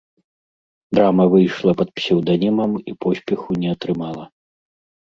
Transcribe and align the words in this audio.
Драма 0.99 1.27
выйшла 1.35 1.71
пад 1.83 1.89
псеўданімам 1.99 2.71
і 2.89 2.99
поспеху 3.07 3.49
не 3.63 3.69
атрымала. 3.79 4.25